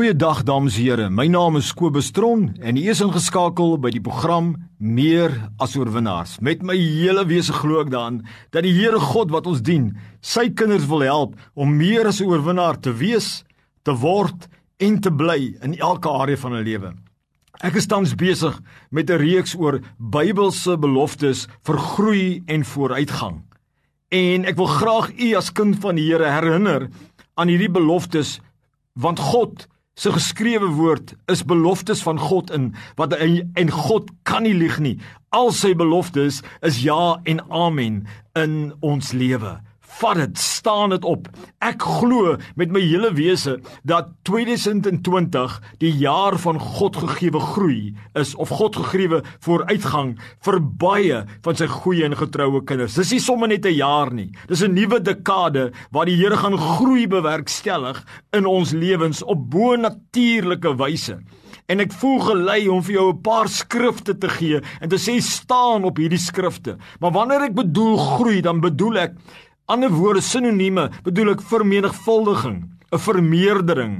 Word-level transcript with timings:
Goeiedag 0.00 0.46
dames 0.48 0.78
en 0.78 0.80
here. 0.80 1.06
My 1.12 1.26
naam 1.28 1.58
is 1.58 1.74
Kobus 1.76 2.06
Tron 2.16 2.54
en 2.64 2.76
u 2.80 2.82
is 2.88 3.02
ingeskakel 3.04 3.74
by 3.84 3.90
die 3.92 4.00
program 4.00 4.54
Meer 4.80 5.34
as 5.60 5.74
oorwinnaars. 5.76 6.38
Met 6.40 6.62
my 6.64 6.72
hele 6.72 7.26
wese 7.28 7.52
glo 7.52 7.82
ek 7.82 7.90
daaraan 7.92 8.22
dat 8.48 8.64
die 8.64 8.72
Here 8.72 8.96
God 8.96 9.28
wat 9.28 9.44
ons 9.50 9.60
dien, 9.60 9.90
sy 10.24 10.46
kinders 10.56 10.86
wil 10.88 11.04
help 11.04 11.34
om 11.52 11.76
meer 11.76 12.08
as 12.08 12.22
'n 12.22 12.32
oorwinnaar 12.32 12.80
te 12.80 12.94
wees, 12.96 13.44
te 13.84 13.92
word 13.92 14.48
en 14.80 14.96
te 15.04 15.12
bly 15.12 15.52
in 15.60 15.76
elke 15.76 16.08
area 16.08 16.36
van 16.36 16.52
hulle 16.52 16.64
lewe. 16.64 16.94
Ek 17.60 17.76
is 17.76 17.86
tans 17.86 18.14
besig 18.16 18.56
met 18.90 19.10
'n 19.10 19.20
reeks 19.20 19.54
oor 19.54 19.82
Bybelse 19.98 20.78
beloftes 20.80 21.46
vir 21.62 21.76
groei 21.76 22.42
en 22.48 22.64
vooruitgang. 22.64 23.42
En 24.08 24.44
ek 24.46 24.56
wil 24.56 24.66
graag 24.80 25.12
u 25.20 25.34
as 25.36 25.52
kind 25.52 25.76
van 25.76 25.96
die 25.96 26.08
Here 26.08 26.24
herinner 26.24 26.88
aan 27.36 27.48
hierdie 27.48 27.70
beloftes 27.70 28.40
want 28.96 29.18
God 29.18 29.68
se 29.94 30.12
geskrewe 30.12 30.68
woord 30.78 31.14
is 31.32 31.44
beloftes 31.44 32.02
van 32.02 32.18
God 32.18 32.50
in 32.54 32.70
wat 32.96 33.14
hy, 33.18 33.42
en 33.54 33.70
God 33.70 34.10
kan 34.28 34.46
nie 34.46 34.54
lieg 34.56 34.78
nie. 34.80 34.96
Al 35.34 35.52
sy 35.54 35.74
beloftes 35.76 36.40
is 36.66 36.82
ja 36.84 37.20
en 37.24 37.42
amen 37.50 38.04
in 38.38 38.72
ons 38.80 39.12
lewe. 39.12 39.58
Vat 39.98 40.16
dit, 40.16 40.38
staan 40.38 40.92
dit 40.94 41.04
op. 41.04 41.26
Ek 41.64 41.82
glo 41.82 42.36
met 42.56 42.70
my 42.72 42.80
hele 42.82 43.10
wese 43.16 43.56
dat 43.88 44.12
2020 44.28 45.56
die 45.82 45.90
jaar 45.98 46.36
van 46.40 46.60
God 46.60 46.96
gegeewe 47.02 47.40
groei 47.42 47.94
is 48.18 48.34
of 48.40 48.52
God 48.60 48.78
gegeewe 48.78 49.22
vooruitgang 49.44 50.14
vir 50.46 50.60
baie 50.60 51.24
van 51.44 51.58
sy 51.58 51.68
goeie 51.70 52.06
en 52.06 52.16
getroue 52.16 52.62
kinders. 52.68 52.96
Dis 53.00 53.12
nie 53.16 53.20
sommer 53.20 53.48
net 53.48 53.66
'n 53.66 53.74
jaar 53.74 54.12
nie. 54.14 54.30
Dis 54.48 54.62
'n 54.62 54.74
nuwe 54.74 55.00
dekade 55.00 55.72
waar 55.90 56.06
die 56.06 56.16
Here 56.16 56.36
gaan 56.36 56.58
groei 56.58 57.06
bewerkstellig 57.06 58.04
in 58.32 58.46
ons 58.46 58.72
lewens 58.72 59.22
op 59.22 59.50
bo-natuurlike 59.50 60.76
wyse. 60.76 61.18
En 61.68 61.80
ek 61.80 61.92
voel 61.92 62.18
gelei 62.20 62.68
om 62.68 62.82
vir 62.82 62.94
jou 62.94 63.12
'n 63.12 63.22
paar 63.22 63.48
skrifte 63.48 64.18
te 64.18 64.28
gee 64.28 64.60
en 64.80 64.88
te 64.88 64.96
sê 64.96 65.20
staan 65.20 65.84
op 65.84 65.96
hierdie 65.96 66.18
skrifte. 66.18 66.76
Maar 67.00 67.12
wanneer 67.12 67.42
ek 67.42 67.54
bedoel 67.54 67.96
groei, 67.96 68.40
dan 68.40 68.60
bedoel 68.60 68.96
ek 68.96 69.12
Ander 69.70 69.92
woorde 69.94 70.18
sinonieme 70.18 70.88
bedoel 71.06 71.36
ek 71.36 71.42
vermenigvuldiging, 71.46 72.56
'n 72.90 72.98
vermeerdering, 72.98 73.92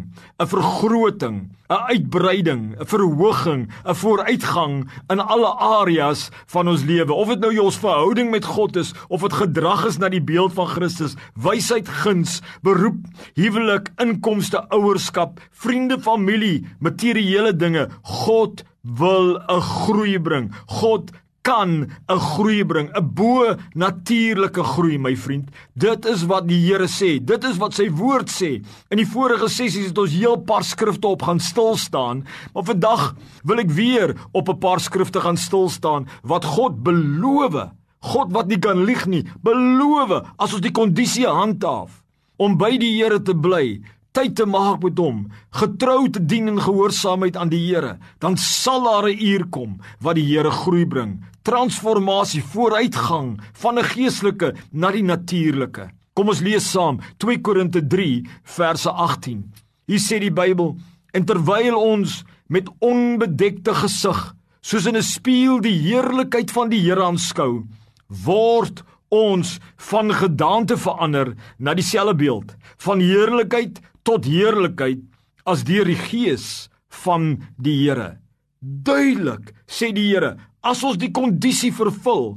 'n 0.42 0.46
vergroting, 0.50 1.36
'n 1.70 1.82
uitbreiding, 1.94 2.74
'n 2.74 2.86
verhoging, 2.90 3.70
'n 3.86 3.94
vooruitgang 3.94 4.91
in 5.06 5.20
alle 5.20 5.52
areas 5.78 6.30
van 6.46 6.68
ons 6.68 6.82
lewe. 6.82 7.12
Of 7.14 7.28
dit 7.28 7.38
nou 7.38 7.54
jou 7.54 7.70
verhouding 7.70 8.30
met 8.30 8.44
God 8.44 8.76
is 8.76 8.91
of 9.08 9.22
dit 9.22 9.32
gedrag 9.32 9.86
is 9.86 9.98
na 9.98 10.08
die 10.08 10.22
beeld 10.22 10.52
van 10.58 10.66
Christus, 10.66 11.14
wysheid, 11.38 11.88
guns, 11.88 12.42
beroep, 12.62 13.06
huwelik, 13.34 13.92
inkomste, 14.02 14.66
ouerskap, 14.74 15.38
vriende, 15.52 16.00
familie, 16.00 16.66
materiële 16.80 17.54
dinge, 17.56 17.88
God 18.02 18.64
wil 18.82 19.38
'n 19.38 19.60
groei 19.60 20.18
bring. 20.18 20.50
God 20.66 21.10
kan 21.42 21.88
'n 22.08 22.19
groei 22.19 22.64
bring, 22.64 22.91
'n 22.92 23.14
bo 23.14 23.56
natuurlike 23.74 24.62
groei, 24.62 24.98
my 24.98 25.16
vriend. 25.16 25.48
Dit 25.74 26.05
is 26.05 26.27
wat 26.27 26.48
die 26.48 26.60
Here 26.60 26.86
sê. 26.86 27.24
Dit 27.24 27.44
is 27.44 27.56
wat 27.56 27.74
sy 27.74 27.91
woord 27.91 28.28
sê. 28.28 28.62
In 28.91 28.97
die 28.97 29.06
vorige 29.06 29.48
sessies 29.48 29.86
het 29.86 29.98
ons 29.98 30.12
heel 30.12 30.36
paar 30.36 30.64
skrifte 30.64 31.06
op 31.06 31.22
gaan 31.22 31.41
stil 31.41 31.77
staan, 31.77 32.27
maar 32.55 32.64
vandag 32.64 33.14
wil 33.44 33.58
ek 33.58 33.70
weer 33.70 34.16
op 34.32 34.48
'n 34.48 34.58
paar 34.58 34.80
skrifte 34.80 35.20
gaan 35.20 35.36
stil 35.36 35.69
staan 35.69 36.08
wat 36.22 36.44
God 36.44 36.82
beloof. 36.82 37.70
God 38.00 38.32
wat 38.32 38.48
nie 38.48 38.58
kan 38.58 38.84
lieg 38.84 39.06
nie, 39.06 39.25
beloof 39.42 40.25
as 40.38 40.52
ons 40.52 40.60
die 40.60 40.72
kondisie 40.72 41.27
handhaaf 41.27 42.02
om 42.36 42.56
by 42.56 42.78
die 42.78 42.97
Here 42.97 43.20
te 43.22 43.34
bly, 43.34 43.80
tyd 44.12 44.34
te 44.36 44.47
maak 44.47 44.83
met 44.83 44.98
hom, 44.98 45.25
getrou 45.50 46.08
te 46.11 46.20
dien 46.20 46.48
in 46.48 46.61
gehoorsaamheid 46.61 47.36
aan 47.36 47.50
die 47.53 47.62
Here, 47.69 47.98
dan 48.19 48.36
sal 48.36 48.84
daar 48.84 49.08
'n 49.08 49.19
uur 49.20 49.44
kom 49.50 49.80
wat 50.00 50.14
die 50.14 50.27
Here 50.27 50.50
groei 50.50 50.86
bring, 50.86 51.25
transformasie, 51.42 52.42
vooruitgang 52.42 53.41
van 53.53 53.78
'n 53.78 53.84
geestelike 53.84 54.54
na 54.72 54.91
die 54.91 55.03
natuurlike. 55.03 55.91
Kom 56.15 56.28
ons 56.28 56.41
lees 56.41 56.70
saam 56.70 57.00
2 57.19 57.41
Korinte 57.41 57.87
3 57.87 58.26
verse 58.43 58.91
18. 58.91 59.53
Hier 59.87 59.99
sê 59.99 60.19
die 60.20 60.31
Bybel: 60.31 60.76
"En 61.12 61.25
terwyl 61.25 61.76
ons 61.76 62.25
met 62.47 62.69
onbedekte 62.78 63.75
gesig, 63.75 64.34
soos 64.60 64.87
in 64.87 64.97
'n 64.97 65.03
spieël 65.03 65.60
die 65.60 65.78
heerlikheid 65.78 66.50
van 66.50 66.69
die 66.69 66.81
Here 66.81 67.03
aanskou, 67.03 67.65
word 68.09 68.82
ons 69.09 69.59
van 69.76 70.12
gedaante 70.15 70.76
verander 70.76 71.34
na 71.59 71.75
dieselfde 71.75 72.15
beeld, 72.15 72.54
van 72.76 73.00
heerlikheid 73.00 73.81
tot 74.10 74.26
heerlikheid 74.26 75.03
as 75.48 75.62
deur 75.66 75.87
die 75.88 75.98
gees 75.98 76.69
van 77.04 77.37
die 77.62 77.76
Here. 77.84 78.19
Duidelik 78.60 79.53
sê 79.71 79.93
die 79.94 80.10
Here, 80.10 80.37
as 80.66 80.82
ons 80.84 80.98
die 81.00 81.12
kondisie 81.15 81.71
vervul 81.72 82.34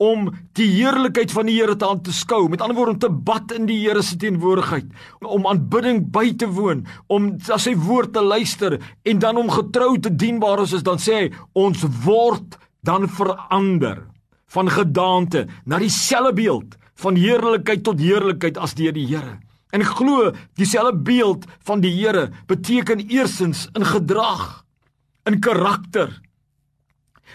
om 0.00 0.30
die 0.56 0.68
heerlikheid 0.70 1.32
van 1.34 1.50
die 1.50 1.58
Here 1.58 1.74
te 1.76 1.88
aan 1.88 2.00
te 2.06 2.14
skou, 2.16 2.46
met 2.48 2.62
ander 2.64 2.78
woorde 2.78 2.94
om 2.94 3.02
te 3.02 3.10
bad 3.10 3.52
in 3.56 3.66
die 3.68 3.80
Here 3.82 4.04
se 4.06 4.16
teenwoordigheid, 4.22 4.88
om 5.26 5.48
aanbidding 5.50 6.06
by 6.14 6.30
te 6.40 6.48
woon, 6.48 6.86
om 7.12 7.34
as 7.52 7.66
sy 7.66 7.74
woord 7.76 8.14
te 8.14 8.24
luister 8.24 8.78
en 9.04 9.20
dan 9.20 9.40
om 9.42 9.52
getrou 9.52 9.92
te 10.00 10.14
dien 10.14 10.40
waar 10.40 10.62
ons 10.62 10.72
is, 10.78 10.86
dan 10.86 11.02
sê 11.02 11.18
hy 11.18 11.28
ons 11.58 11.84
word 12.06 12.56
dan 12.86 13.10
verander 13.12 14.06
van 14.54 14.72
gedaante 14.72 15.44
na 15.68 15.82
dieselfde 15.82 16.32
beeld 16.38 16.80
van 17.02 17.18
heerlikheid 17.20 17.84
tot 17.84 18.00
heerlikheid 18.00 18.56
as 18.60 18.78
deur 18.78 18.96
die 18.96 19.08
Here. 19.10 19.36
En 19.70 19.84
glo 19.84 20.32
dieselfde 20.58 20.96
beeld 20.96 21.44
van 21.62 21.80
die 21.80 21.92
Here 21.94 22.30
beteken 22.46 23.06
eersins 23.06 23.68
in 23.72 23.86
gedrag, 23.86 24.64
in 25.24 25.40
karakter. 25.40 26.20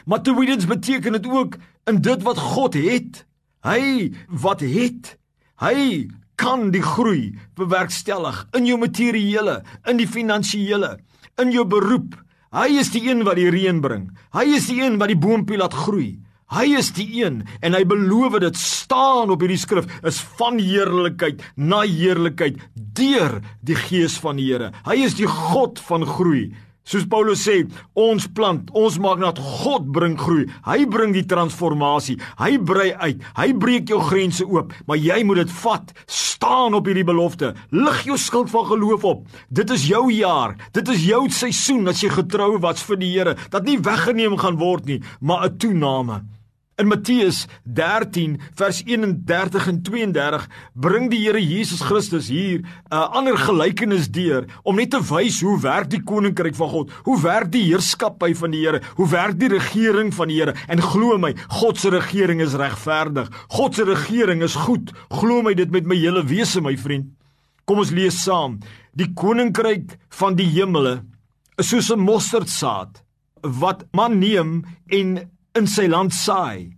Maar 0.06 0.22
tweedens 0.22 0.66
beteken 0.66 1.12
dit 1.12 1.28
ook 1.28 1.58
in 1.86 2.02
dit 2.02 2.22
wat 2.22 2.38
God 2.38 2.74
het. 2.74 3.24
Hy 3.66 4.12
wat 4.30 4.62
het, 4.62 5.16
hy 5.58 6.08
kan 6.36 6.70
die 6.72 6.84
groei 6.84 7.34
bewerkstellig 7.58 8.44
in 8.58 8.68
jou 8.68 8.78
materiële, 8.78 9.62
in 9.90 9.98
die 9.98 10.08
finansiële, 10.08 10.98
in 11.42 11.54
jou 11.56 11.66
beroep. 11.66 12.14
Hy 12.56 12.68
is 12.80 12.92
die 12.94 13.04
een 13.08 13.24
wat 13.28 13.40
die 13.40 13.50
reën 13.52 13.82
bring. 13.82 14.10
Hy 14.36 14.46
is 14.58 14.68
die 14.70 14.82
een 14.84 15.00
wat 15.02 15.12
die 15.12 15.20
boontjie 15.20 15.58
laat 15.60 15.74
groei. 15.74 16.20
Hy 16.54 16.76
is 16.78 16.92
die 16.94 17.08
een 17.24 17.40
en 17.66 17.74
hy 17.74 17.82
beloof 17.90 18.38
dit 18.44 18.58
staan 18.60 19.32
op 19.34 19.42
hierdie 19.42 19.58
skrif 19.58 19.88
is 20.06 20.20
van 20.38 20.60
heerlikheid 20.62 21.42
na 21.58 21.82
heerlikheid 21.82 22.60
deur 22.76 23.40
die 23.66 23.78
gees 23.88 24.20
van 24.22 24.38
die 24.38 24.52
Here. 24.52 24.70
Hy 24.86 25.00
is 25.08 25.18
die 25.18 25.30
God 25.30 25.82
van 25.88 26.06
groei. 26.06 26.52
Soos 26.86 27.06
Paulus 27.10 27.42
sê, 27.42 27.64
ons 27.98 28.28
plant, 28.38 28.68
ons 28.78 28.98
maak 29.02 29.18
dat 29.24 29.40
God 29.42 29.88
bring 29.90 30.14
groei. 30.22 30.44
Hy 30.68 30.84
bring 30.86 31.16
die 31.16 31.26
transformasie. 31.26 32.20
Hy 32.38 32.60
brei 32.62 32.92
uit. 32.94 33.24
Hy 33.40 33.48
breek 33.58 33.90
jou 33.90 33.98
grense 34.06 34.46
oop, 34.46 34.76
maar 34.86 35.02
jy 35.02 35.24
moet 35.26 35.42
dit 35.42 35.56
vat. 35.64 35.96
Staan 36.06 36.78
op 36.78 36.86
hierdie 36.86 37.08
belofte. 37.08 37.56
Lig 37.74 38.04
jou 38.06 38.20
skild 38.22 38.54
van 38.54 38.70
geloof 38.70 39.10
op. 39.10 39.26
Dit 39.50 39.74
is 39.74 39.88
jou 39.90 40.04
jaar. 40.14 40.54
Dit 40.78 40.94
is 40.94 41.08
jou 41.08 41.24
seisoen 41.34 41.90
as 41.90 42.06
jy 42.06 42.14
getrou 42.14 42.54
was 42.62 42.86
vir 42.86 43.02
die 43.02 43.14
Here. 43.16 43.34
Dat 43.50 43.66
nie 43.66 43.80
weggeneem 43.82 44.38
gaan 44.38 44.62
word 44.62 44.86
nie, 44.86 45.02
maar 45.22 45.50
'n 45.50 45.58
toename. 45.58 46.22
In 46.76 46.90
Matteus 46.92 47.46
13 47.64 48.34
vers 48.60 48.82
31 48.84 49.68
en 49.68 49.78
32 49.82 50.48
bring 50.74 51.06
die 51.08 51.22
Here 51.24 51.40
Jesus 51.40 51.80
Christus 51.80 52.28
hier 52.28 52.60
'n 52.60 52.66
uh, 52.92 53.16
ander 53.16 53.38
gelykenis 53.40 54.10
deur 54.12 54.44
om 54.64 54.76
net 54.76 54.92
te 54.92 55.00
wys 55.00 55.40
hoe 55.40 55.56
werk 55.64 55.88
die 55.90 56.02
koninkryk 56.04 56.56
van 56.56 56.70
God, 56.70 56.92
hoe 57.08 57.16
werk 57.22 57.48
die 57.54 57.64
heerskappy 57.64 58.34
van 58.36 58.52
die 58.52 58.66
Here, 58.66 58.82
hoe 59.00 59.08
werk 59.08 59.40
die 59.40 59.48
regering 59.48 60.12
van 60.12 60.28
die 60.28 60.42
Here. 60.42 60.54
En 60.68 60.82
glo 60.84 61.18
my, 61.18 61.32
God 61.48 61.80
se 61.80 61.90
regering 61.90 62.42
is 62.42 62.58
regverdig. 62.60 63.32
God 63.48 63.76
se 63.76 63.86
regering 63.88 64.44
is 64.44 64.56
goed. 64.56 64.92
Glo 65.10 65.42
my 65.42 65.54
dit 65.54 65.72
met 65.72 65.88
my 65.88 65.96
hele 65.96 66.26
wese, 66.28 66.60
my 66.60 66.76
vriend. 66.76 67.08
Kom 67.64 67.80
ons 67.80 67.96
lees 67.96 68.20
saam. 68.20 68.60
Die 68.92 69.14
koninkryk 69.16 69.96
van 70.10 70.36
die 70.36 70.52
hemele 70.60 71.06
is 71.56 71.70
soos 71.72 71.90
'n 71.90 72.04
mosterdsaad 72.04 73.00
wat 73.42 73.88
man 73.94 74.20
neem 74.20 74.66
en 74.92 75.32
in 75.56 75.68
sy 75.68 75.88
land 75.88 76.14
saai 76.14 76.74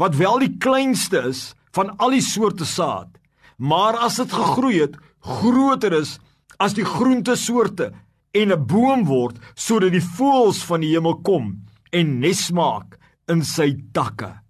wat 0.00 0.16
wel 0.16 0.38
die 0.38 0.56
kleinste 0.58 1.28
is 1.30 1.52
van 1.76 1.96
al 1.98 2.10
die 2.16 2.24
soorte 2.24 2.64
saad 2.68 3.10
maar 3.58 3.96
as 3.96 4.16
dit 4.16 4.32
gegroei 4.32 4.80
het 4.80 4.96
groter 5.22 5.92
is 6.00 6.18
as 6.62 6.74
die 6.78 6.86
groente 6.86 7.36
soorte 7.36 7.92
en 8.32 8.52
'n 8.52 8.66
boom 8.66 9.04
word 9.04 9.36
sodat 9.54 9.92
die 9.92 10.08
voëls 10.16 10.64
van 10.64 10.80
die 10.80 10.92
hemel 10.94 11.20
kom 11.22 11.62
en 11.92 12.20
nes 12.20 12.50
maak 12.50 12.98
in 13.28 13.42
sy 13.44 13.76
takke. 13.92 14.40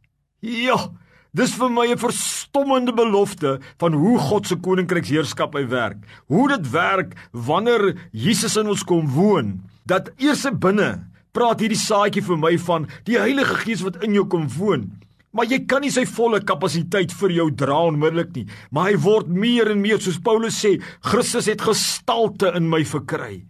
Ja 0.40 0.90
dis 1.32 1.54
vir 1.56 1.70
my 1.70 1.86
'n 1.88 1.98
verstommende 1.98 2.92
belofte 2.92 3.60
van 3.78 3.92
hoe 3.92 4.18
God 4.18 4.46
se 4.46 4.56
koninkryksheerskap 4.56 5.54
hy 5.54 5.66
werk 5.68 5.98
hoe 6.28 6.48
dit 6.48 6.70
werk 6.70 7.16
wanneer 7.32 7.96
Jesus 8.12 8.56
in 8.56 8.68
ons 8.68 8.84
kom 8.84 9.08
woon 9.08 9.62
dat 9.86 10.10
eers 10.18 10.46
binne 10.60 11.11
praat 11.32 11.62
hierdie 11.64 11.80
saadjie 11.80 12.24
vir 12.24 12.40
my 12.40 12.56
van 12.60 12.88
die 13.08 13.16
Heilige 13.20 13.56
Gees 13.64 13.84
wat 13.86 14.02
in 14.04 14.16
jou 14.16 14.26
kom 14.28 14.48
woon. 14.58 14.90
Maar 15.32 15.48
jy 15.48 15.62
kan 15.64 15.80
nie 15.80 15.92
sy 15.92 16.04
volle 16.04 16.42
kapasiteit 16.44 17.12
vir 17.16 17.32
jou 17.32 17.46
dra 17.56 17.78
onmiddellik 17.88 18.34
nie, 18.36 18.44
maar 18.70 18.90
hy 18.90 18.98
word 19.00 19.30
meer 19.32 19.70
en 19.72 19.80
meer 19.80 20.02
soos 20.04 20.20
Paulus 20.20 20.58
sê, 20.60 20.74
Christus 21.00 21.48
het 21.48 21.64
gestalte 21.64 22.52
in 22.58 22.68
my 22.68 22.82
verkry. 22.84 23.40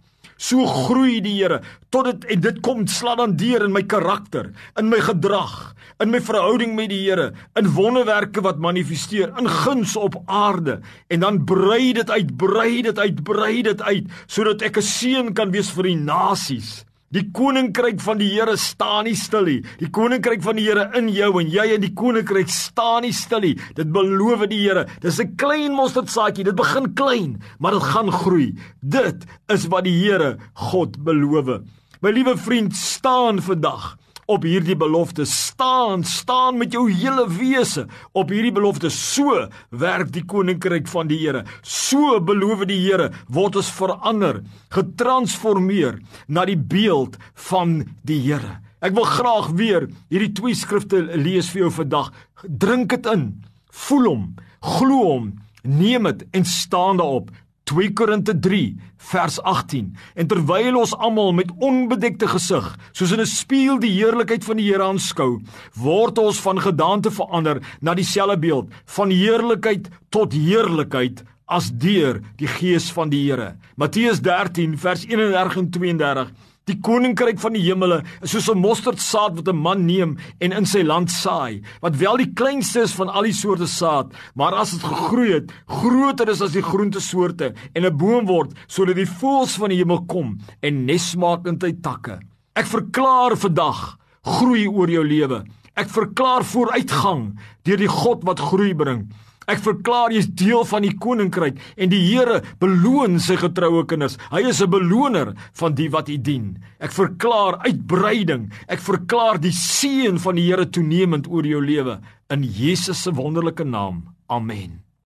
So 0.43 0.63
groei 0.67 1.21
die 1.23 1.37
Here 1.37 1.61
tot 1.95 2.09
dit 2.09 2.25
en 2.35 2.41
dit 2.43 2.61
kom 2.67 2.87
slaan 2.91 3.21
dan 3.21 3.35
deur 3.39 3.67
in 3.67 3.75
my 3.75 3.83
karakter, 3.87 4.53
in 4.79 4.89
my 4.91 4.99
gedrag, 5.03 5.75
in 6.03 6.11
my 6.15 6.19
verhouding 6.23 6.75
met 6.79 6.91
die 6.91 7.03
Here, 7.05 7.29
in 7.59 7.71
wonderwerke 7.75 8.43
wat 8.47 8.63
manifesteer, 8.63 9.35
in 9.39 9.51
guns 9.51 9.95
op 9.99 10.19
aarde 10.27 10.81
en 11.11 11.27
dan 11.27 11.43
brei 11.47 11.93
dit 11.99 12.11
uit, 12.11 12.31
brei 12.39 12.83
dit 12.87 12.99
uit, 12.99 13.23
brei 13.27 13.63
dit 13.67 13.83
uit 13.83 14.07
sodat 14.27 14.63
ek 14.63 14.79
'n 14.79 14.87
seën 14.87 15.35
kan 15.35 15.51
wees 15.51 15.71
vir 15.71 15.91
die 15.91 15.99
nasies. 15.99 16.85
Die 17.13 17.27
koninkryk 17.29 18.01
van 18.01 18.21
die 18.23 18.31
Here 18.33 18.55
staan 18.57 19.05
nie 19.05 19.17
stil 19.19 19.45
nie. 19.45 19.59
Die 19.83 19.91
koninkryk 19.93 20.41
van 20.45 20.57
die 20.57 20.65
Here 20.65 20.87
in 20.97 21.11
jou 21.13 21.29
en 21.43 21.51
jy 21.53 21.67
in 21.75 21.85
die 21.85 21.93
koninkryk 21.93 22.49
staan 22.49 23.05
nie 23.05 23.13
stil 23.13 23.45
nie. 23.45 23.53
Dit 23.77 23.93
beloof 23.93 24.47
die 24.49 24.63
Here. 24.63 24.87
Dis 25.01 25.21
'n 25.21 25.37
klein 25.37 25.77
mosterdsaadjie. 25.77 26.45
Dit 26.45 26.57
begin 26.57 26.95
klein, 26.95 27.43
maar 27.59 27.73
dit 27.73 27.83
gaan 27.83 28.11
groei. 28.13 28.57
Dit 28.81 29.27
is 29.49 29.69
wat 29.69 29.85
die 29.85 29.99
Here 30.05 30.39
God 30.55 31.05
beloof. 31.05 31.61
My 32.01 32.11
liewe 32.11 32.37
vriend, 32.37 32.73
staan 32.75 33.43
vandag 33.43 33.97
op 34.31 34.45
hierdie 34.47 34.77
belofte 34.79 35.25
staan 35.29 36.05
staan 36.05 36.59
met 36.61 36.73
jou 36.73 36.85
hele 36.91 37.27
wese 37.31 37.87
op 38.13 38.31
hierdie 38.31 38.53
belofte. 38.55 38.91
So 38.91 39.49
werk 39.71 40.13
die 40.15 40.25
koninkryk 40.25 40.89
van 40.89 41.11
die 41.11 41.19
Here. 41.23 41.45
So 41.63 42.21
beloof 42.21 42.67
die 42.71 42.81
Here 42.85 43.11
word 43.29 43.59
ons 43.61 43.73
verander 43.75 44.43
getransformeer 44.75 46.01
na 46.29 46.47
die 46.49 46.59
beeld 46.59 47.19
van 47.51 47.83
die 48.03 48.21
Here. 48.23 48.61
Ek 48.83 48.95
wil 48.97 49.07
graag 49.07 49.53
weer 49.59 49.87
hierdie 50.11 50.33
twee 50.35 50.59
skrifte 50.59 51.05
lees 51.15 51.51
vir 51.53 51.67
jou 51.67 51.75
vandag. 51.83 52.11
Drink 52.47 52.91
dit 52.97 53.13
in 53.13 53.29
voel 53.73 54.09
hom 54.11 54.25
glo 54.63 55.07
hom 55.11 55.31
neem 55.63 56.07
dit 56.11 56.25
en 56.39 56.45
staan 56.47 56.99
daarop 56.99 57.31
2 57.65 57.93
Korinte 57.93 58.35
3 58.39 58.77
vers 58.97 59.41
18 59.43 59.97
En 60.15 60.27
terwyl 60.27 60.77
ons 60.77 60.95
almal 60.97 61.33
met 61.33 61.51
onbedekte 61.59 62.29
gesig 62.29 62.67
soos 62.93 63.13
in 63.13 63.21
'n 63.21 63.27
spieël 63.27 63.79
die 63.79 63.93
heerlikheid 63.93 64.45
van 64.45 64.57
die 64.57 64.69
Here 64.71 64.83
aanskou, 64.83 65.41
word 65.75 66.19
ons 66.19 66.41
van 66.41 66.61
gedaante 66.61 67.11
verander 67.11 67.63
na 67.81 67.95
dieselfde 67.95 68.39
beeld, 68.39 68.71
van 68.87 69.11
heerlikheid 69.11 69.89
tot 70.11 70.33
heerlikheid 70.33 71.25
as 71.47 71.71
deur 71.71 72.21
die 72.37 72.49
Gees 72.49 72.91
van 72.93 73.11
die 73.11 73.31
Here. 73.31 73.57
Matteus 73.77 74.21
13 74.21 74.79
vers 74.79 75.05
31 75.05 75.57
en 75.57 75.71
32 75.71 76.33
Die 76.71 76.77
koninkryk 76.79 77.41
van 77.43 77.57
die 77.57 77.65
hemele 77.65 78.05
is 78.23 78.31
soos 78.31 78.47
'n 78.49 78.61
mosterdsaad 78.63 79.35
wat 79.35 79.49
'n 79.49 79.57
man 79.57 79.87
neem 79.87 80.17
en 80.39 80.53
in 80.53 80.67
sy 80.67 80.83
land 80.83 81.11
saai, 81.11 81.63
wat 81.83 81.97
wel 81.97 82.17
die 82.17 82.33
kleinste 82.33 82.83
is 82.83 82.93
van 82.95 83.09
al 83.09 83.23
die 83.23 83.33
soorte 83.33 83.67
saad, 83.67 84.13
maar 84.35 84.55
as 84.55 84.71
dit 84.71 84.83
gegroei 84.83 85.33
het, 85.33 85.53
groter 85.67 86.29
is 86.29 86.41
as 86.41 86.53
die 86.53 86.63
groentesoorte 86.63 87.53
en 87.75 87.85
'n 87.85 87.97
boom 87.97 88.27
word 88.27 88.53
sodat 88.69 88.95
die 88.95 89.07
voëls 89.07 89.59
van 89.59 89.71
die 89.71 89.79
hemel 89.79 90.05
kom 90.07 90.39
en 90.63 90.87
nes 90.87 91.17
maak 91.17 91.47
in 91.47 91.59
sy 91.61 91.73
takke. 91.83 92.21
Ek 92.55 92.67
verklaar 92.67 93.37
vandag 93.37 93.99
groei 94.23 94.69
oor 94.69 94.89
jou 94.89 95.05
lewe. 95.05 95.45
Ek 95.75 95.89
verklaar 95.89 96.45
vooruitgang 96.45 97.39
deur 97.65 97.77
die 97.77 97.89
God 97.89 98.23
wat 98.25 98.39
groei 98.39 98.75
bring. 98.75 99.09
Ek 99.51 99.63
verklaar 99.65 100.13
jy's 100.15 100.29
deel 100.29 100.65
van 100.69 100.87
die 100.87 100.95
koninkryk 100.95 101.59
en 101.77 101.91
die 101.93 102.03
Here 102.03 102.43
beloon 102.63 103.19
sy 103.23 103.37
getroue 103.41 103.85
kinders. 103.91 104.19
Hy 104.31 104.43
is 104.49 104.63
'n 104.63 104.71
beloner 104.71 105.35
van 105.55 105.75
die 105.75 105.89
wat 105.89 106.09
U 106.09 106.17
dien. 106.17 106.59
Ek 106.81 106.93
verklaar 106.93 107.59
uitbreiding. 107.67 108.53
Ek 108.69 108.79
verklaar 108.79 109.41
die 109.41 109.53
seën 109.53 110.19
van 110.19 110.35
die 110.37 110.47
Here 110.47 110.67
toenemend 110.67 111.27
oor 111.29 111.47
jou 111.47 111.61
lewe 111.61 112.01
in 112.31 112.43
Jesus 112.43 113.03
se 113.03 113.11
wonderlike 113.11 113.65
naam. 113.65 114.15
Amen. 114.29 114.92